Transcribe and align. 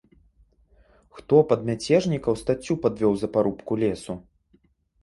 Хто 1.17 1.35
пад 1.51 1.61
мяцежнікаў 1.69 2.33
стаццю 2.43 2.79
падвёў 2.87 3.13
за 3.21 3.27
парубку 3.39 3.71
лесу? 3.87 4.13